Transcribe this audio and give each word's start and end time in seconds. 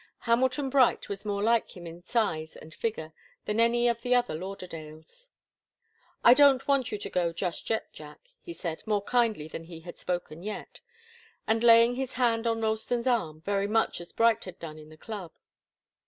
Hamilton 0.21 0.71
Bright 0.71 1.09
was 1.09 1.25
more 1.25 1.43
like 1.43 1.77
him 1.77 1.85
in 1.85 2.01
size 2.03 2.55
and 2.55 2.73
figure 2.73 3.13
than 3.45 3.59
any 3.59 3.87
of 3.87 4.01
the 4.01 4.15
other 4.15 4.33
Lauderdales. 4.33 5.29
"I 6.23 6.33
don't 6.33 6.67
want 6.67 6.91
you 6.91 6.97
to 6.97 7.07
go 7.11 7.31
just 7.31 7.69
yet, 7.69 7.93
Jack," 7.93 8.33
he 8.39 8.51
said, 8.51 8.81
more 8.87 9.03
kindly 9.03 9.47
than 9.47 9.65
he 9.65 9.81
had 9.81 9.99
spoken 9.99 10.41
yet, 10.41 10.79
and 11.45 11.63
laying 11.63 11.97
his 11.97 12.13
hand 12.13 12.47
on 12.47 12.61
Ralston's 12.63 13.05
arm 13.05 13.41
very 13.41 13.67
much 13.67 14.01
as 14.01 14.11
Bright 14.11 14.45
had 14.45 14.57
done 14.57 14.79
in 14.79 14.89
the 14.89 14.97
club. 14.97 15.33